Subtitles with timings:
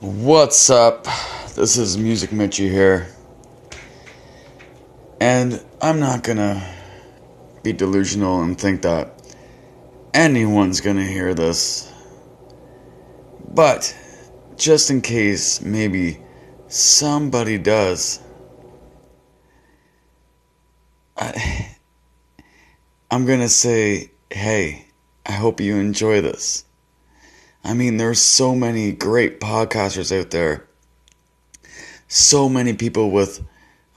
[0.00, 1.04] What's up?
[1.54, 3.14] This is Music Mitchie here.
[5.20, 6.66] And I'm not gonna
[7.62, 9.12] be delusional and think that
[10.14, 11.92] anyone's gonna hear this.
[13.46, 13.94] But
[14.56, 16.22] just in case maybe
[16.68, 18.20] somebody does,
[21.14, 21.76] I,
[23.10, 24.86] I'm gonna say, hey,
[25.26, 26.64] I hope you enjoy this.
[27.62, 30.66] I mean, there's so many great podcasters out there.
[32.08, 33.44] So many people with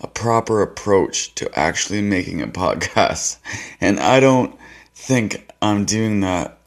[0.01, 3.37] a proper approach to actually making a podcast.
[3.79, 4.57] And I don't
[4.93, 6.59] think I'm doing that.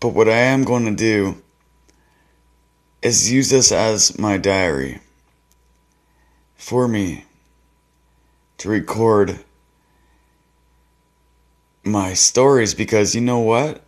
[0.00, 1.42] But what I am going to do
[3.02, 5.00] is use this as my diary
[6.54, 7.24] for me
[8.58, 9.38] to record
[11.84, 13.82] my stories because you know what?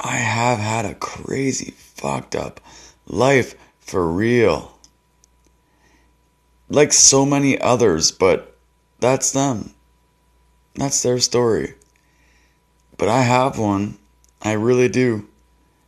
[0.00, 2.60] I have had a crazy, fucked up
[3.06, 4.78] life for real.
[6.68, 8.56] Like so many others, but
[9.00, 9.74] that's them.
[10.74, 11.74] That's their story.
[12.96, 13.98] But I have one.
[14.42, 15.28] I really do.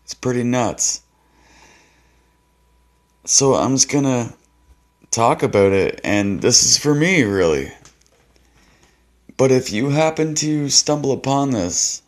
[0.05, 1.03] It's pretty nuts.
[3.25, 4.35] So I'm just gonna
[5.11, 7.73] talk about it, and this is for me, really.
[9.37, 12.03] But if you happen to stumble upon this,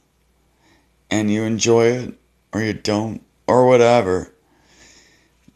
[1.10, 2.14] and you enjoy it
[2.52, 4.32] or you don't or whatever,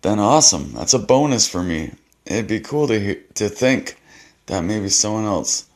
[0.02, 0.72] then awesome.
[0.72, 1.92] That's a bonus for me.
[2.26, 4.00] It'd be cool to to think
[4.46, 5.66] that maybe someone else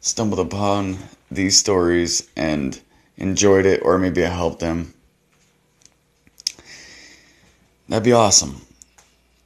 [0.00, 0.98] stumbled upon
[1.30, 2.80] these stories and
[3.16, 4.94] enjoyed it or maybe I helped them.
[7.88, 8.62] That'd be awesome.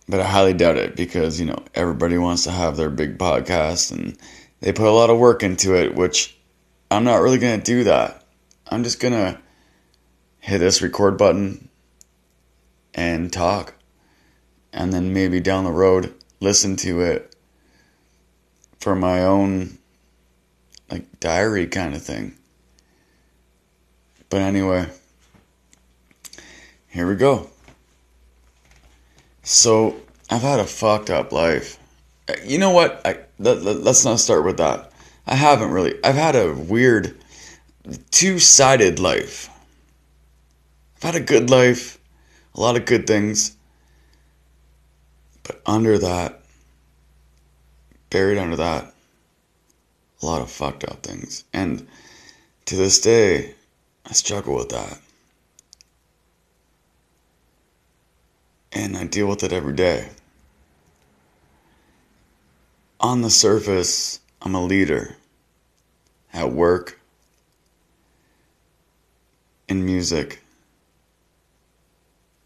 [0.09, 3.93] But I highly doubt it because, you know, everybody wants to have their big podcast
[3.93, 4.19] and
[4.61, 6.37] they put a lot of work into it, which
[6.91, 8.25] I'm not really going to do that.
[8.69, 9.41] I'm just going to
[10.43, 11.69] hit this record button
[12.93, 13.75] and talk.
[14.73, 17.35] And then maybe down the road, listen to it
[18.81, 19.79] for my own
[20.91, 22.35] like diary kind of thing.
[24.29, 24.89] But anyway,
[26.89, 27.49] here we go.
[29.45, 29.97] So
[30.29, 31.79] I've had a fucked up life.
[32.29, 33.01] Uh, you know what?
[33.05, 34.91] I let, let, let's not start with that.
[35.27, 36.03] I haven't really.
[36.03, 37.17] I've had a weird
[38.11, 39.49] two-sided life.
[41.03, 41.99] I've had a good life,
[42.55, 43.57] a lot of good things.
[45.43, 46.43] But under that,
[48.09, 48.95] buried under that,
[50.23, 51.43] a lot of fucked up things.
[51.53, 51.89] And
[52.67, 53.57] to this day,
[54.07, 55.01] I struggle with that.
[58.71, 60.09] And I deal with it every day.
[63.01, 65.17] On the surface, I'm a leader
[66.33, 67.01] at work,
[69.67, 70.42] in music,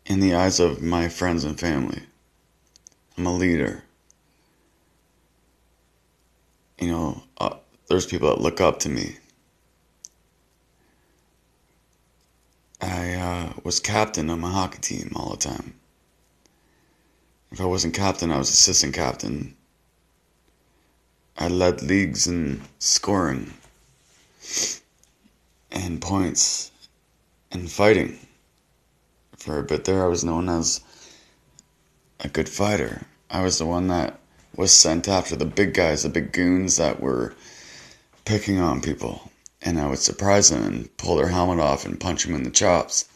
[0.06, 2.02] in the eyes of my friends and family.
[3.18, 3.82] I'm a leader.
[6.78, 7.56] You know, uh,
[7.88, 9.16] there's people that look up to me.
[12.80, 15.74] I uh, was captain on my hockey team all the time.
[17.50, 19.56] If I wasn't captain, I was assistant captain.
[21.38, 23.54] I led leagues in scoring
[25.70, 26.70] and points
[27.50, 28.25] and fighting
[29.36, 30.80] for a bit there, I was known as
[32.20, 33.02] a good fighter.
[33.30, 34.18] I was the one that
[34.54, 37.34] was sent after the big guys, the big goons that were
[38.24, 39.30] picking on people.
[39.62, 42.50] And I would surprise them and pull their helmet off and punch them in the
[42.50, 43.08] chops.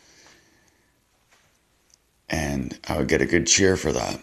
[2.29, 4.21] And I would get a good cheer for that.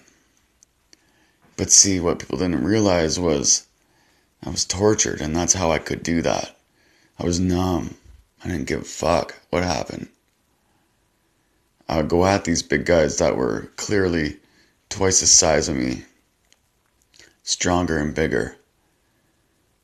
[1.55, 3.67] But see, what people didn't realize was
[4.43, 6.55] I was tortured, and that's how I could do that.
[7.19, 7.95] I was numb.
[8.43, 10.09] I didn't give a fuck what happened
[11.89, 14.37] uh, go at these big guys that were clearly
[14.89, 16.03] twice the size of me,
[17.43, 18.57] stronger and bigger.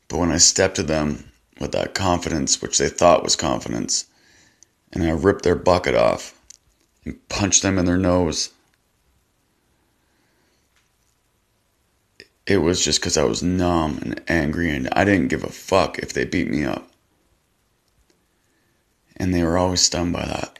[0.07, 4.05] But when I stepped to them with that confidence, which they thought was confidence,
[4.91, 6.39] and I ripped their bucket off
[7.05, 8.51] and punched them in their nose,
[12.45, 15.97] it was just because I was numb and angry and I didn't give a fuck
[15.99, 16.89] if they beat me up.
[19.15, 20.59] And they were always stunned by that.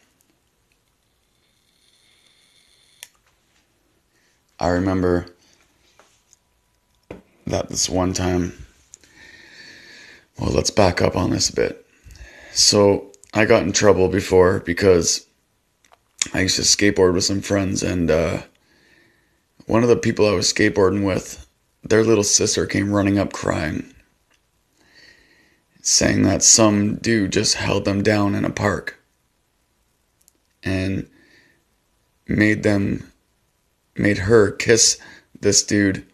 [4.60, 5.28] I remember
[7.48, 8.54] that this one time,
[10.40, 11.86] well, let's back up on this a bit.
[12.54, 15.26] So I got in trouble before because
[16.34, 18.44] I used to skateboard with some friends, and uh,
[19.66, 21.46] one of the people I was skateboarding with,
[21.84, 23.94] their little sister came running up crying,
[25.82, 29.00] saying that some dude just held them down in a park
[30.64, 31.10] and
[32.28, 33.12] made them
[33.96, 35.00] made her kiss
[35.40, 36.06] this dude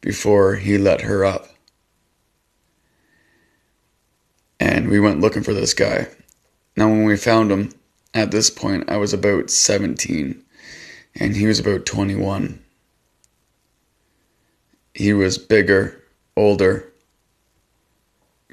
[0.00, 1.48] before he let her up.
[4.60, 6.08] And we went looking for this guy.
[6.76, 7.70] Now, when we found him,
[8.12, 10.44] at this point, I was about 17
[11.16, 12.62] and he was about 21.
[14.94, 16.02] He was bigger,
[16.36, 16.92] older,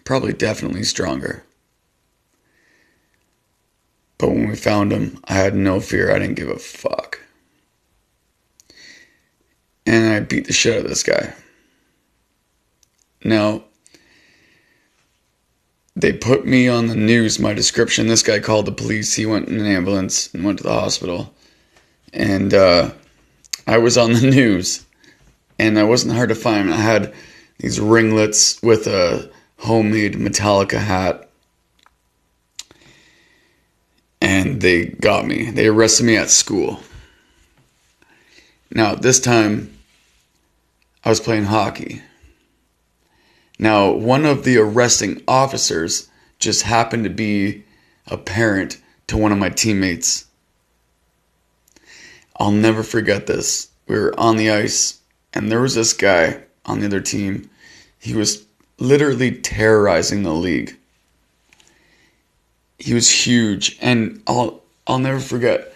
[0.04, 1.44] probably definitely stronger.
[4.18, 6.12] But when we found him, I had no fear.
[6.12, 7.21] I didn't give a fuck.
[9.86, 11.34] And I beat the shit out of this guy.
[13.24, 13.64] Now,
[15.96, 18.08] they put me on the news, my description.
[18.08, 19.14] This guy called the police.
[19.14, 21.34] He went in an ambulance and went to the hospital.
[22.14, 22.92] And uh,
[23.68, 24.86] I was on the news.
[25.60, 26.74] And I wasn't hard to find.
[26.74, 27.14] I had
[27.60, 31.30] these ringlets with a homemade Metallica hat.
[34.22, 35.52] And they got me.
[35.52, 36.80] They arrested me at school.
[38.74, 39.78] Now, this time,
[41.04, 42.02] I was playing hockey.
[43.60, 46.10] Now, one of the arresting officers
[46.40, 47.64] just happened to be
[48.08, 50.26] a parent to one of my teammates.
[52.38, 53.70] I'll never forget this.
[53.88, 55.00] We were on the ice,
[55.34, 57.50] and there was this guy on the other team.
[58.00, 58.46] He was
[58.80, 60.78] literally terrorizing the league.
[62.80, 65.71] He was huge, and I'll I'll never forget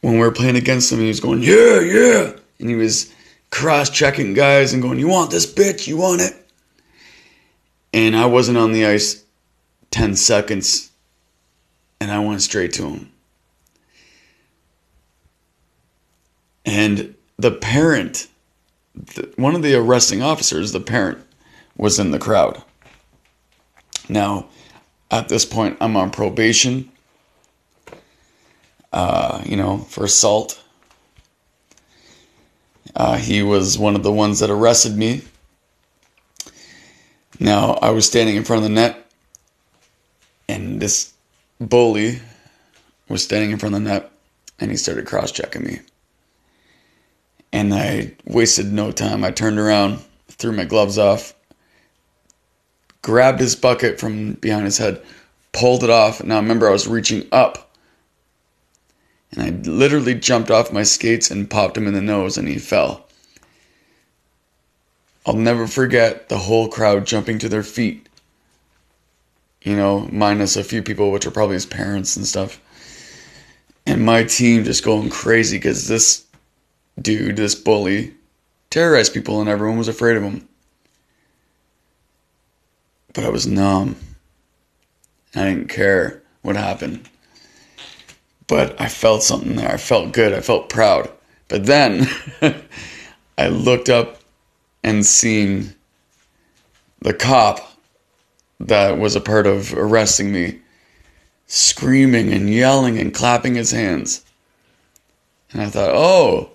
[0.00, 1.00] when we were playing against him.
[1.00, 3.12] He was going, "Yeah, yeah," and he was
[3.50, 5.86] cross-checking guys and going, "You want this bitch?
[5.86, 6.34] You want it?"
[7.92, 9.24] And I wasn't on the ice
[9.90, 10.90] ten seconds,
[12.00, 13.12] and I went straight to him.
[16.64, 18.28] And the parent,
[18.94, 21.18] the, one of the arresting officers, the parent,
[21.76, 22.62] was in the crowd.
[24.08, 24.48] Now,
[25.10, 26.90] at this point, I'm on probation,
[28.92, 30.62] uh, you know, for assault.
[32.94, 35.22] Uh, he was one of the ones that arrested me.
[37.38, 39.10] Now, I was standing in front of the net,
[40.48, 41.12] and this
[41.60, 42.20] bully
[43.08, 44.10] was standing in front of the net,
[44.58, 45.80] and he started cross checking me.
[47.52, 49.24] And I wasted no time.
[49.24, 51.34] I turned around, threw my gloves off,
[53.02, 55.02] grabbed his bucket from behind his head,
[55.52, 56.22] pulled it off.
[56.22, 57.67] Now remember, I was reaching up.
[59.32, 62.58] And I literally jumped off my skates and popped him in the nose, and he
[62.58, 63.06] fell.
[65.26, 68.08] I'll never forget the whole crowd jumping to their feet.
[69.62, 72.60] You know, minus a few people, which are probably his parents and stuff.
[73.84, 76.24] And my team just going crazy because this
[77.00, 78.14] dude, this bully,
[78.70, 80.48] terrorized people and everyone was afraid of him.
[83.12, 83.96] But I was numb.
[85.34, 87.08] I didn't care what happened.
[88.48, 89.70] But I felt something there.
[89.70, 90.32] I felt good.
[90.32, 91.10] I felt proud.
[91.46, 92.08] But then
[93.38, 94.20] I looked up
[94.82, 95.74] and seen
[97.00, 97.60] the cop
[98.60, 100.60] that was a part of arresting me
[101.46, 104.24] screaming and yelling and clapping his hands.
[105.50, 106.50] And I thought, oh,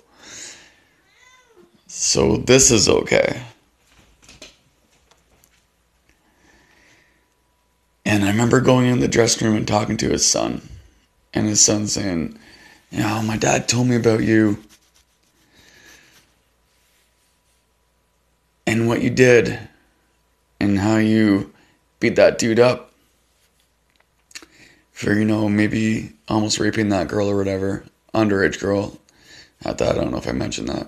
[1.87, 3.41] so this is okay.
[8.05, 10.61] And I remember going in the dressing room and talking to his son.
[11.33, 12.37] And his son saying,
[12.91, 14.63] You know, my dad told me about you
[18.67, 19.59] and what you did
[20.59, 21.51] and how you
[21.99, 22.91] beat that dude up
[24.91, 28.99] for, you know, maybe almost raping that girl or whatever, underage girl.
[29.65, 30.87] At that, I don't know if I mentioned that.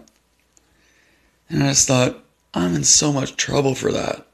[1.49, 2.23] And I just thought,
[2.53, 4.25] I'm in so much trouble for that.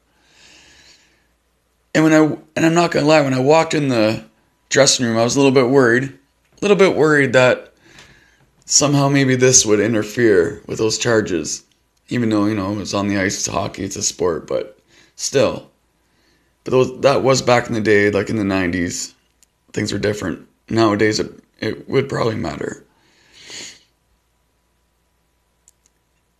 [1.94, 4.24] And when I and I'm not gonna lie, when I walked in the
[4.72, 6.04] dressing room, I was a little bit worried.
[6.04, 7.74] A little bit worried that
[8.64, 11.64] somehow maybe this would interfere with those charges.
[12.08, 14.78] Even though, you know, it's on the ice, it's hockey, it's a sport, but
[15.14, 15.70] still.
[16.64, 19.12] But those, that was back in the day, like in the 90s.
[19.72, 20.48] Things were different.
[20.68, 22.84] Nowadays, it, it would probably matter.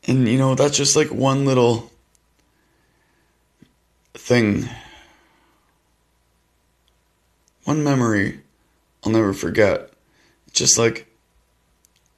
[0.07, 1.91] And you know, that's just like one little
[4.15, 4.69] thing.
[7.64, 8.40] One memory
[9.04, 9.90] I'll never forget.
[10.52, 11.07] Just like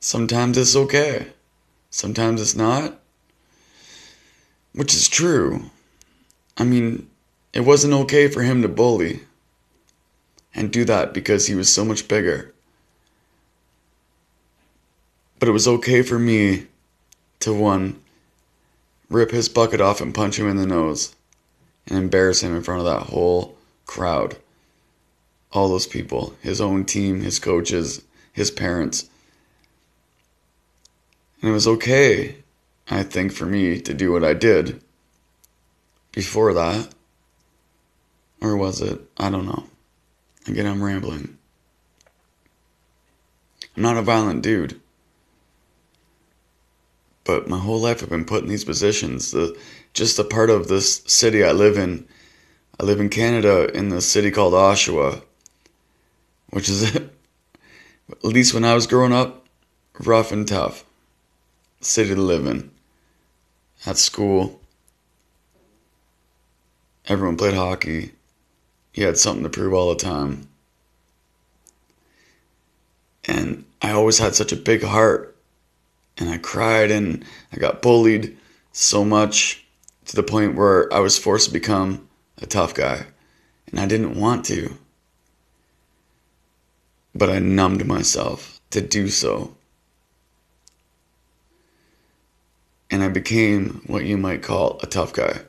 [0.00, 1.32] sometimes it's okay,
[1.90, 3.00] sometimes it's not.
[4.72, 5.70] Which is true.
[6.56, 7.08] I mean,
[7.52, 9.20] it wasn't okay for him to bully
[10.54, 12.52] and do that because he was so much bigger.
[15.38, 16.66] But it was okay for me
[17.40, 18.00] to one,
[19.10, 21.14] rip his bucket off and punch him in the nose
[21.86, 24.36] and embarrass him in front of that whole crowd.
[25.54, 29.08] All those people, his own team, his coaches, his parents.
[31.40, 32.37] And it was okay,
[32.90, 34.82] I think, for me to do what I did
[36.12, 36.88] before that.
[38.40, 39.00] Or was it?
[39.16, 39.64] I don't know.
[40.46, 41.38] Again, I'm rambling.
[43.76, 44.80] I'm not a violent dude.
[47.25, 49.30] But my whole life I've been put in these positions.
[49.30, 49.58] The,
[49.94, 52.06] just a part of this city I live in.
[52.78, 55.23] I live in Canada in the city called Oshawa,
[56.54, 57.11] which is, it
[58.11, 59.44] at least when I was growing up,
[59.99, 60.84] rough and tough.
[61.80, 62.70] City to live in.
[63.84, 64.61] At school,
[67.06, 68.12] everyone played hockey.
[68.94, 70.46] You had something to prove all the time.
[73.25, 75.37] And I always had such a big heart.
[76.16, 78.38] And I cried and I got bullied
[78.70, 79.66] so much
[80.04, 82.08] to the point where I was forced to become
[82.40, 83.06] a tough guy.
[83.66, 84.78] And I didn't want to.
[87.14, 89.56] But I numbed myself to do so.
[92.90, 95.40] And I became what you might call a tough guy.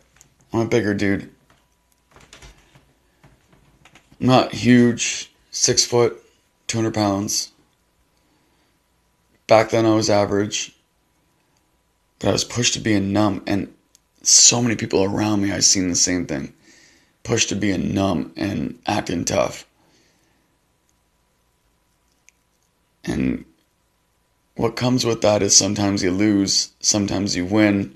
[0.53, 1.29] I'm a bigger dude.
[4.19, 6.23] I'm not huge, six foot,
[6.67, 7.51] 200 pounds.
[9.47, 10.75] Back then I was average,
[12.19, 13.73] but I was pushed to being numb, and
[14.23, 16.53] so many people around me, I've seen the same thing
[17.25, 19.65] pushed to being numb and acting tough.
[23.05, 23.45] And
[24.55, 27.95] what comes with that is sometimes you lose, sometimes you win,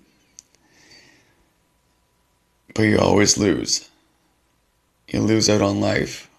[2.75, 3.89] but you always lose.
[5.08, 6.30] You lose out on life.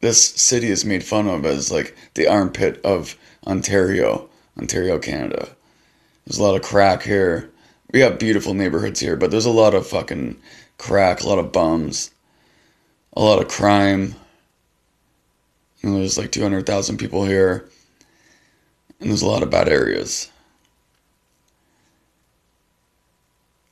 [0.00, 5.48] This city is made fun of as like the armpit of Ontario, Ontario, Canada.
[6.26, 7.50] There's a lot of crack here.
[7.92, 10.36] We have beautiful neighborhoods here, but there's a lot of fucking
[10.78, 12.10] crack, a lot of bums,
[13.14, 14.14] a lot of crime.
[15.84, 17.68] You know, there's like 200,000 people here,
[19.00, 20.30] and there's a lot of bad areas.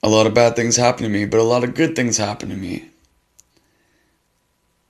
[0.02, 2.50] A lot of bad things happen to me, but a lot of good things happen
[2.50, 2.90] to me.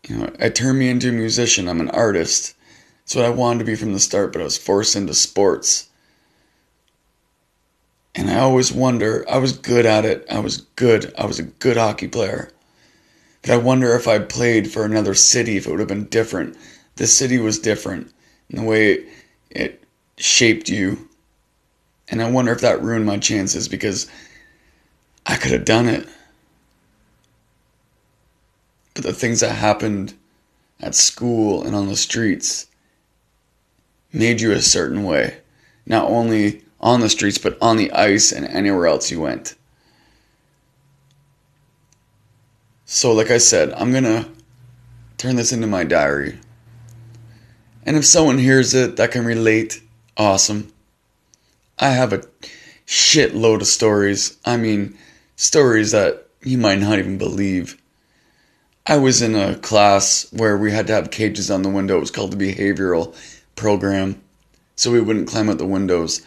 [0.09, 1.69] You know, it turned me into a musician.
[1.69, 2.57] I'm an artist.
[3.05, 5.91] That's what I wanted to be from the start, but I was forced into sports.
[8.17, 10.27] And I always wonder, I was good at it.
[10.29, 11.15] I was good.
[11.17, 12.51] I was a good hockey player.
[13.43, 16.57] But I wonder if I played for another city, if it would have been different.
[16.97, 18.13] The city was different
[18.51, 19.07] in the way
[19.51, 19.83] it
[20.17, 21.09] shaped you.
[22.09, 24.11] And I wonder if that ruined my chances because
[25.25, 26.07] I could have done it.
[28.95, 30.15] But the things that happened
[30.81, 32.67] at school and on the streets
[34.13, 35.39] made you a certain way.
[35.87, 39.55] Not only on the streets, but on the ice and anywhere else you went.
[42.85, 44.29] So, like I said, I'm going to
[45.17, 46.39] turn this into my diary.
[47.85, 49.83] And if someone hears it that can relate,
[50.17, 50.73] awesome.
[51.79, 52.23] I have a
[52.87, 54.37] shitload of stories.
[54.45, 54.97] I mean,
[55.37, 57.81] stories that you might not even believe.
[58.87, 61.97] I was in a class where we had to have cages on the window.
[61.97, 63.15] It was called the behavioral
[63.57, 64.21] program.
[64.77, 66.23] So we wouldn't climb out the windows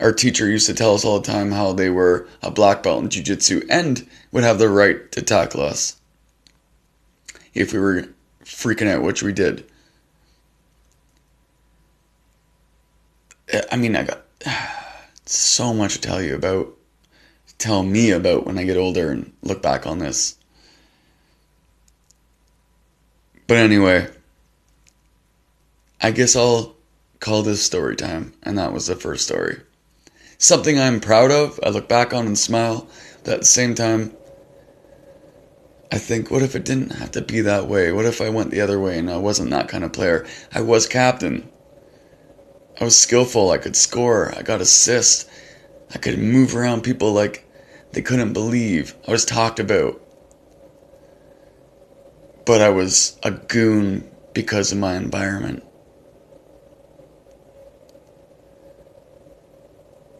[0.00, 3.02] our teacher used to tell us all the time how they were a black belt
[3.02, 6.00] in jiu-jitsu and would have the right to tackle us
[7.52, 8.08] if we were
[8.44, 9.69] freaking out, which we did.
[13.70, 14.24] I mean, I got
[15.26, 16.76] so much to tell you about,
[17.58, 20.36] tell me about when I get older and look back on this.
[23.46, 24.08] But anyway,
[26.00, 26.76] I guess I'll
[27.18, 29.60] call this story time, and that was the first story
[30.40, 31.60] something I'm proud of.
[31.62, 32.88] I look back on and smile.
[33.22, 34.16] But at the same time,
[35.92, 37.92] I think, what if it didn't have to be that way?
[37.92, 40.26] What if I went the other way and I wasn't that kind of player?
[40.52, 41.48] I was captain.
[42.80, 43.50] I was skillful.
[43.50, 44.34] I could score.
[44.34, 45.30] I got assists.
[45.94, 47.46] I could move around people like
[47.92, 48.94] they couldn't believe.
[49.06, 50.00] I was talked about.
[52.46, 55.62] But I was a goon because of my environment.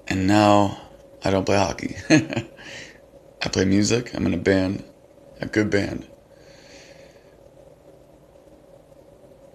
[0.07, 0.79] And now
[1.25, 1.97] I don't play hockey.
[2.11, 4.15] I play music.
[4.15, 4.85] I'm in a band,
[5.41, 6.07] a good band.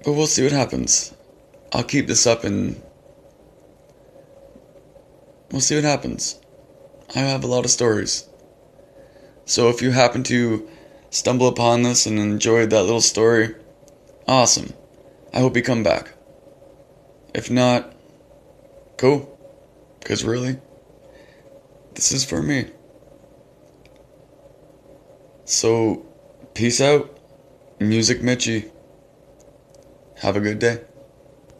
[0.03, 1.13] But we'll see what happens.
[1.71, 2.81] I'll keep this up and
[5.51, 6.39] we'll see what happens.
[7.15, 8.27] I have a lot of stories.
[9.45, 10.67] So if you happen to
[11.09, 13.55] stumble upon this and enjoyed that little story,
[14.27, 14.73] awesome.
[15.33, 16.13] I hope you come back.
[17.33, 17.93] If not,
[18.97, 19.31] cool.
[19.99, 20.57] Because really,
[21.93, 22.69] this is for me.
[25.45, 26.05] So,
[26.53, 27.19] peace out.
[27.79, 28.71] Music Mitchie.
[30.17, 30.81] Have a good day.